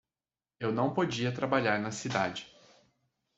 Eu 0.59 0.71
não 0.71 0.95
podia 0.95 1.31
trabalhar 1.31 1.79
na 1.79 1.91
cidade. 1.91 2.51